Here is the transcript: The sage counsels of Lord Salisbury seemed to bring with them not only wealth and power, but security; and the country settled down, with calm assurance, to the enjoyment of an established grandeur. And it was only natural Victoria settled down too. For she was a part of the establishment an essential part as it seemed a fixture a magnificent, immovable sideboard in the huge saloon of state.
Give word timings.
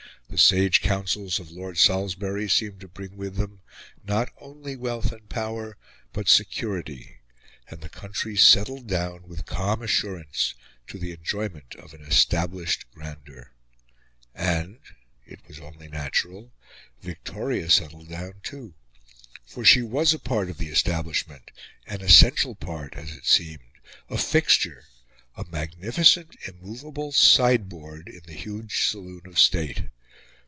The 0.29 0.37
sage 0.37 0.79
counsels 0.79 1.41
of 1.41 1.51
Lord 1.51 1.77
Salisbury 1.77 2.47
seemed 2.47 2.79
to 2.79 2.87
bring 2.87 3.17
with 3.17 3.35
them 3.35 3.59
not 4.01 4.29
only 4.39 4.77
wealth 4.77 5.11
and 5.11 5.27
power, 5.27 5.77
but 6.13 6.29
security; 6.29 7.17
and 7.67 7.81
the 7.81 7.89
country 7.89 8.37
settled 8.37 8.87
down, 8.87 9.27
with 9.27 9.45
calm 9.45 9.81
assurance, 9.81 10.55
to 10.87 10.97
the 10.97 11.11
enjoyment 11.11 11.75
of 11.75 11.93
an 11.93 12.01
established 12.03 12.89
grandeur. 12.91 13.51
And 14.33 14.79
it 15.25 15.45
was 15.49 15.59
only 15.59 15.89
natural 15.89 16.53
Victoria 17.01 17.69
settled 17.69 18.07
down 18.07 18.35
too. 18.41 18.73
For 19.45 19.65
she 19.65 19.81
was 19.81 20.13
a 20.13 20.17
part 20.19 20.49
of 20.49 20.59
the 20.59 20.69
establishment 20.69 21.51
an 21.87 21.99
essential 22.01 22.55
part 22.55 22.93
as 22.95 23.11
it 23.11 23.25
seemed 23.25 23.67
a 24.09 24.17
fixture 24.17 24.85
a 25.35 25.43
magnificent, 25.51 26.37
immovable 26.47 27.11
sideboard 27.11 28.07
in 28.07 28.21
the 28.25 28.33
huge 28.33 28.87
saloon 28.87 29.23
of 29.25 29.37
state. 29.37 29.89